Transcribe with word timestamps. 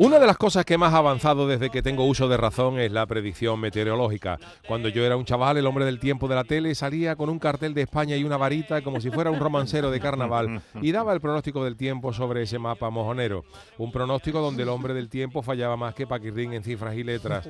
Una 0.00 0.20
de 0.20 0.28
las 0.28 0.36
cosas 0.36 0.64
que 0.64 0.78
más 0.78 0.94
ha 0.94 0.98
avanzado 0.98 1.48
desde 1.48 1.70
que 1.70 1.82
tengo 1.82 2.04
uso 2.04 2.28
de 2.28 2.36
razón 2.36 2.78
es 2.78 2.92
la 2.92 3.04
predicción 3.04 3.58
meteorológica. 3.58 4.38
Cuando 4.68 4.88
yo 4.88 5.04
era 5.04 5.16
un 5.16 5.24
chaval, 5.24 5.56
el 5.56 5.66
hombre 5.66 5.84
del 5.84 5.98
tiempo 5.98 6.28
de 6.28 6.36
la 6.36 6.44
tele 6.44 6.76
salía 6.76 7.16
con 7.16 7.28
un 7.28 7.40
cartel 7.40 7.74
de 7.74 7.82
España 7.82 8.14
y 8.14 8.22
una 8.22 8.36
varita 8.36 8.80
como 8.82 9.00
si 9.00 9.10
fuera 9.10 9.32
un 9.32 9.40
romancero 9.40 9.90
de 9.90 9.98
carnaval 9.98 10.62
y 10.80 10.92
daba 10.92 11.12
el 11.14 11.20
pronóstico 11.20 11.64
del 11.64 11.76
tiempo 11.76 12.12
sobre 12.12 12.42
ese 12.42 12.60
mapa 12.60 12.90
mojonero. 12.90 13.44
Un 13.76 13.90
pronóstico 13.90 14.40
donde 14.40 14.62
el 14.62 14.68
hombre 14.68 14.94
del 14.94 15.08
tiempo 15.08 15.42
fallaba 15.42 15.76
más 15.76 15.96
que 15.96 16.06
Paquirrín 16.06 16.52
en 16.52 16.62
cifras 16.62 16.94
y 16.94 17.02
letras. 17.02 17.48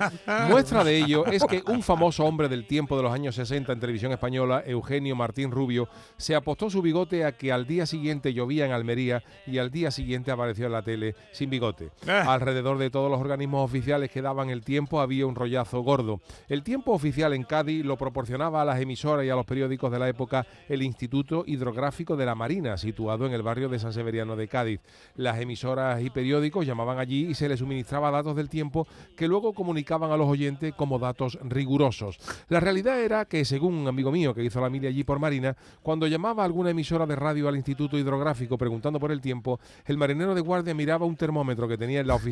Muestra 0.48 0.82
de 0.84 0.96
ello 0.96 1.26
es 1.26 1.44
que 1.44 1.62
un 1.66 1.82
famoso 1.82 2.24
hombre 2.24 2.48
del 2.48 2.66
tiempo 2.66 2.96
de 2.96 3.02
los 3.02 3.12
años 3.12 3.34
60 3.34 3.74
en 3.74 3.80
televisión 3.80 4.12
española, 4.12 4.62
Eugenio 4.66 5.14
Martín 5.14 5.50
Rubio, 5.50 5.86
se 6.16 6.34
apostó 6.34 6.70
su 6.70 6.80
bigote 6.80 7.26
a 7.26 7.32
que 7.32 7.52
al 7.52 7.66
día 7.66 7.84
siguiente 7.84 8.32
llovía 8.32 8.64
en 8.64 8.72
Almería 8.72 9.22
y 9.46 9.58
al 9.58 9.70
día 9.70 9.90
siguiente 9.90 10.30
apareció 10.30 10.64
en 10.64 10.72
la 10.72 10.80
tele 10.80 11.14
sin 11.32 11.50
bigote. 11.50 11.90
Ah. 12.08 12.37
Alrededor 12.38 12.78
de 12.78 12.88
todos 12.88 13.10
los 13.10 13.20
organismos 13.20 13.64
oficiales 13.64 14.12
que 14.12 14.22
daban 14.22 14.48
el 14.48 14.62
tiempo 14.62 15.00
había 15.00 15.26
un 15.26 15.34
rollazo 15.34 15.80
gordo. 15.80 16.20
El 16.48 16.62
tiempo 16.62 16.92
oficial 16.92 17.32
en 17.32 17.42
Cádiz 17.42 17.84
lo 17.84 17.96
proporcionaba 17.96 18.62
a 18.62 18.64
las 18.64 18.80
emisoras 18.80 19.26
y 19.26 19.28
a 19.28 19.34
los 19.34 19.44
periódicos 19.44 19.90
de 19.90 19.98
la 19.98 20.08
época 20.08 20.46
el 20.68 20.84
Instituto 20.84 21.42
Hidrográfico 21.44 22.16
de 22.16 22.26
la 22.26 22.36
Marina, 22.36 22.76
situado 22.76 23.26
en 23.26 23.32
el 23.32 23.42
barrio 23.42 23.68
de 23.68 23.80
San 23.80 23.92
Severiano 23.92 24.36
de 24.36 24.46
Cádiz. 24.46 24.80
Las 25.16 25.40
emisoras 25.40 26.00
y 26.00 26.10
periódicos 26.10 26.64
llamaban 26.64 27.00
allí 27.00 27.26
y 27.26 27.34
se 27.34 27.48
les 27.48 27.58
suministraba 27.58 28.12
datos 28.12 28.36
del 28.36 28.48
tiempo 28.48 28.86
que 29.16 29.26
luego 29.26 29.52
comunicaban 29.52 30.12
a 30.12 30.16
los 30.16 30.28
oyentes 30.28 30.72
como 30.74 31.00
datos 31.00 31.40
rigurosos. 31.42 32.20
La 32.48 32.60
realidad 32.60 33.00
era 33.00 33.24
que, 33.24 33.44
según 33.44 33.74
un 33.74 33.88
amigo 33.88 34.12
mío 34.12 34.32
que 34.32 34.44
hizo 34.44 34.60
la 34.60 34.70
mili 34.70 34.86
allí 34.86 35.02
por 35.02 35.18
Marina, 35.18 35.56
cuando 35.82 36.06
llamaba 36.06 36.44
a 36.44 36.46
alguna 36.46 36.70
emisora 36.70 37.04
de 37.04 37.16
radio 37.16 37.48
al 37.48 37.56
Instituto 37.56 37.98
Hidrográfico 37.98 38.56
preguntando 38.56 39.00
por 39.00 39.10
el 39.10 39.20
tiempo, 39.20 39.58
el 39.86 39.96
marinero 39.96 40.36
de 40.36 40.40
guardia 40.40 40.72
miraba 40.72 41.04
un 41.04 41.16
termómetro 41.16 41.66
que 41.66 41.76
tenía 41.76 41.98
en 41.98 42.06
la 42.06 42.14
oficina, 42.14 42.27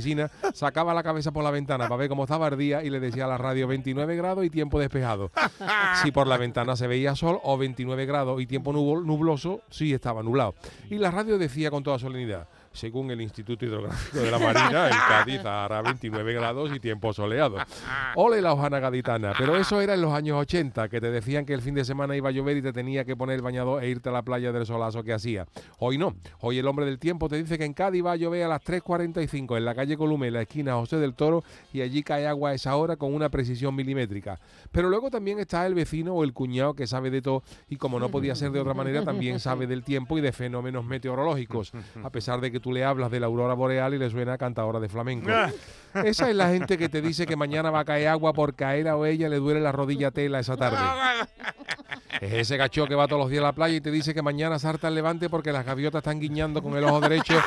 sacaba 0.54 0.94
la 0.94 1.02
cabeza 1.02 1.32
por 1.32 1.44
la 1.44 1.50
ventana 1.50 1.84
para 1.84 1.96
ver 1.96 2.08
cómo 2.08 2.24
estaba 2.24 2.48
el 2.48 2.56
día 2.58 2.82
y 2.82 2.90
le 2.90 3.00
decía 3.00 3.24
a 3.24 3.28
la 3.28 3.38
radio 3.38 3.66
29 3.66 4.16
grados 4.16 4.44
y 4.44 4.50
tiempo 4.50 4.78
despejado. 4.78 5.30
Si 6.02 6.10
por 6.12 6.26
la 6.26 6.36
ventana 6.36 6.76
se 6.76 6.86
veía 6.86 7.14
sol 7.16 7.38
o 7.42 7.56
29 7.56 8.06
grados 8.06 8.40
y 8.40 8.46
tiempo 8.46 8.72
nublo- 8.72 9.02
nubloso, 9.04 9.60
sí 9.70 9.92
estaba 9.92 10.22
nublado. 10.22 10.54
Y 10.90 10.98
la 10.98 11.10
radio 11.10 11.38
decía 11.38 11.70
con 11.70 11.82
toda 11.82 11.98
solemnidad, 11.98 12.46
según 12.76 13.10
el 13.10 13.20
Instituto 13.20 13.64
Hidrográfico 13.64 14.18
de 14.18 14.30
la 14.30 14.38
Marina, 14.38 14.88
en 14.88 14.96
Cádiz 15.08 15.44
hará 15.44 15.82
29 15.82 16.34
grados 16.34 16.70
y 16.74 16.78
tiempo 16.78 17.12
soleado. 17.12 17.56
Ole 18.14 18.42
la 18.42 18.54
gaditana. 18.54 19.32
Pero 19.36 19.56
eso 19.56 19.80
era 19.80 19.94
en 19.94 20.02
los 20.02 20.12
años 20.12 20.38
80, 20.38 20.88
que 20.88 21.00
te 21.00 21.10
decían 21.10 21.46
que 21.46 21.54
el 21.54 21.62
fin 21.62 21.74
de 21.74 21.84
semana 21.84 22.16
iba 22.16 22.28
a 22.28 22.32
llover 22.32 22.56
y 22.58 22.62
te 22.62 22.72
tenía 22.72 23.04
que 23.04 23.16
poner 23.16 23.36
el 23.36 23.42
bañador 23.42 23.82
e 23.82 23.88
irte 23.88 24.08
a 24.08 24.12
la 24.12 24.22
playa 24.22 24.52
del 24.52 24.66
solazo 24.66 25.02
que 25.02 25.12
hacía. 25.12 25.46
Hoy 25.78 25.98
no. 25.98 26.14
Hoy 26.40 26.58
el 26.58 26.66
hombre 26.66 26.84
del 26.84 26.98
tiempo 26.98 27.28
te 27.28 27.36
dice 27.36 27.58
que 27.58 27.64
en 27.64 27.72
Cádiz 27.72 28.04
va 28.04 28.12
a 28.12 28.16
llover 28.16 28.44
a 28.44 28.48
las 28.48 28.62
3.45 28.62 29.56
en 29.56 29.64
la 29.64 29.74
calle 29.74 29.96
Colume, 29.96 30.28
en 30.28 30.34
la 30.34 30.42
esquina 30.42 30.74
José 30.74 30.98
del 30.98 31.14
Toro, 31.14 31.42
y 31.72 31.80
allí 31.80 32.02
cae 32.02 32.26
agua 32.26 32.50
a 32.50 32.54
esa 32.54 32.76
hora 32.76 32.96
con 32.96 33.14
una 33.14 33.30
precisión 33.30 33.74
milimétrica. 33.74 34.38
Pero 34.70 34.88
luego 34.90 35.10
también 35.10 35.38
está 35.38 35.66
el 35.66 35.74
vecino 35.74 36.14
o 36.14 36.24
el 36.24 36.32
cuñado 36.32 36.74
que 36.74 36.86
sabe 36.86 37.10
de 37.10 37.22
todo 37.22 37.42
y 37.68 37.76
como 37.76 37.98
no 37.98 38.10
podía 38.10 38.34
ser 38.34 38.50
de 38.50 38.60
otra 38.60 38.74
manera, 38.74 39.04
también 39.04 39.40
sabe 39.40 39.66
del 39.66 39.82
tiempo 39.82 40.18
y 40.18 40.20
de 40.20 40.32
fenómenos 40.32 40.84
meteorológicos, 40.84 41.72
a 42.02 42.10
pesar 42.10 42.40
de 42.40 42.50
que 42.50 42.60
tú 42.66 42.72
le 42.72 42.84
hablas 42.84 43.12
de 43.12 43.20
la 43.20 43.26
aurora 43.26 43.54
boreal 43.54 43.94
y 43.94 43.98
le 43.98 44.10
suena 44.10 44.32
a 44.32 44.38
cantadora 44.38 44.80
de 44.80 44.88
flamenco. 44.88 45.30
Esa 45.94 46.28
es 46.28 46.34
la 46.34 46.48
gente 46.48 46.76
que 46.76 46.88
te 46.88 47.00
dice 47.00 47.24
que 47.24 47.36
mañana 47.36 47.70
va 47.70 47.78
a 47.78 47.84
caer 47.84 48.08
agua 48.08 48.32
porque 48.32 48.64
a 48.64 48.74
él 48.74 48.88
o 48.88 49.06
ella 49.06 49.28
le 49.28 49.36
duele 49.36 49.60
la 49.60 49.70
rodilla 49.70 50.10
tela 50.10 50.40
esa 50.40 50.56
tarde. 50.56 50.78
Es 52.20 52.32
ese 52.32 52.56
gacho 52.56 52.88
que 52.88 52.96
va 52.96 53.06
todos 53.06 53.20
los 53.20 53.30
días 53.30 53.44
a 53.44 53.46
la 53.46 53.52
playa 53.52 53.76
y 53.76 53.80
te 53.80 53.92
dice 53.92 54.14
que 54.14 54.20
mañana 54.20 54.58
salta 54.58 54.88
el 54.88 54.96
levante 54.96 55.30
porque 55.30 55.52
las 55.52 55.64
gaviotas 55.64 56.00
están 56.00 56.18
guiñando 56.18 56.60
con 56.60 56.76
el 56.76 56.82
ojo 56.82 57.00
derecho 57.00 57.40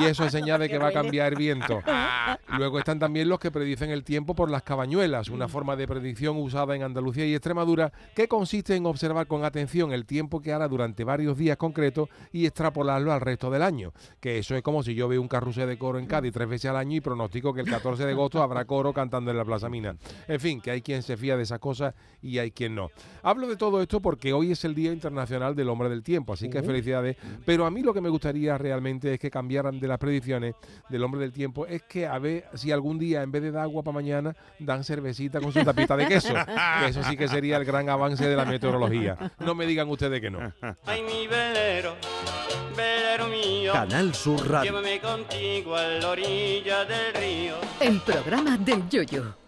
y 0.00 0.04
eso 0.04 0.24
es 0.26 0.32
señal 0.32 0.60
de 0.60 0.68
que 0.68 0.78
va 0.78 0.88
a 0.88 0.92
cambiar 0.92 1.32
el 1.32 1.38
viento. 1.38 1.80
Luego 2.58 2.78
están 2.78 2.98
también 2.98 3.28
los 3.28 3.38
que 3.38 3.50
predicen 3.50 3.90
el 3.90 4.04
tiempo 4.04 4.34
por 4.34 4.50
las 4.50 4.62
cabañuelas, 4.62 5.28
una 5.28 5.48
forma 5.48 5.76
de 5.76 5.86
predicción 5.86 6.36
usada 6.36 6.74
en 6.74 6.82
Andalucía 6.82 7.26
y 7.26 7.34
Extremadura 7.34 7.92
que 8.14 8.28
consiste 8.28 8.74
en 8.74 8.86
observar 8.86 9.26
con 9.26 9.44
atención 9.44 9.92
el 9.92 10.06
tiempo 10.06 10.40
que 10.40 10.52
hará 10.52 10.68
durante 10.68 11.04
varios 11.04 11.36
días 11.36 11.56
concretos 11.56 12.08
y 12.32 12.46
extrapolarlo 12.46 13.12
al 13.12 13.20
resto 13.20 13.50
del 13.50 13.62
año. 13.62 13.92
Que 14.20 14.38
eso 14.38 14.54
es 14.54 14.62
como 14.62 14.82
si 14.82 14.94
yo 14.94 15.08
veo 15.08 15.20
un 15.20 15.28
carrusel 15.28 15.68
de 15.68 15.78
coro 15.78 15.98
en 15.98 16.06
Cádiz 16.06 16.32
tres 16.32 16.48
veces 16.48 16.70
al 16.70 16.76
año 16.76 16.96
y 16.96 17.00
pronostico 17.00 17.52
que 17.52 17.60
el 17.60 17.68
14 17.68 18.04
de 18.04 18.12
agosto 18.12 18.42
habrá 18.42 18.64
coro 18.64 18.92
cantando 18.92 19.30
en 19.30 19.36
la 19.36 19.44
Plaza 19.44 19.68
Mina. 19.68 19.96
En 20.28 20.40
fin, 20.40 20.60
que 20.60 20.70
hay 20.70 20.82
quien 20.82 21.02
se 21.02 21.16
fía 21.16 21.36
de 21.36 21.42
esas 21.42 21.58
cosas 21.58 21.94
y 22.22 22.38
hay 22.38 22.50
quien 22.50 22.74
no. 22.74 22.90
Hablo 23.22 23.46
de 23.46 23.56
todo 23.56 23.82
esto 23.82 24.00
porque 24.00 24.32
hoy 24.32 24.52
es 24.52 24.64
el 24.64 24.74
Día 24.74 24.92
Internacional 24.92 25.54
del 25.54 25.68
Hombre 25.68 25.88
del 25.88 26.02
Tiempo, 26.02 26.32
así 26.32 26.48
que 26.48 26.62
felicidades. 26.62 27.16
Pero 27.44 27.66
a 27.66 27.70
mí 27.70 27.82
lo 27.82 27.94
que 27.94 28.00
me 28.00 28.08
gustaría 28.08 28.56
realmente 28.58 29.14
es 29.14 29.18
que 29.18 29.30
cambiaran 29.30 29.75
de 29.80 29.88
las 29.88 29.98
predicciones 29.98 30.54
del 30.88 31.02
Hombre 31.02 31.20
del 31.20 31.32
Tiempo, 31.32 31.66
es 31.66 31.82
que 31.82 32.06
a 32.06 32.18
ver 32.18 32.44
si 32.54 32.72
algún 32.72 32.98
día 32.98 33.22
en 33.22 33.30
vez 33.30 33.42
de 33.42 33.50
dar 33.50 33.62
agua 33.64 33.82
para 33.82 33.94
mañana 33.94 34.34
dan 34.58 34.84
cervecita 34.84 35.40
con 35.40 35.52
su 35.52 35.62
tapita 35.64 35.96
de 35.96 36.06
queso. 36.06 36.34
Que 36.80 36.86
eso 36.88 37.02
sí 37.04 37.16
que 37.16 37.28
sería 37.28 37.56
el 37.56 37.64
gran 37.64 37.88
avance 37.88 38.26
de 38.26 38.36
la 38.36 38.44
meteorología. 38.44 39.16
No 39.38 39.54
me 39.54 39.66
digan 39.66 39.88
ustedes 39.88 40.20
que 40.20 40.30
no. 40.30 40.52
Ay, 40.86 41.02
mi 41.02 41.26
velero, 41.26 41.96
velero 42.76 43.28
mío, 43.28 43.72
Canal 43.72 44.14
Sur 44.14 44.48
Radio. 44.48 44.70
llévame 44.72 45.00
contigo 45.00 45.76
a 45.76 45.82
la 45.82 46.08
orilla 46.10 46.84
del 46.84 47.14
río. 47.14 47.54
El 47.80 48.00
programa 48.00 48.56
del 48.58 48.88
Yoyo. 48.88 49.45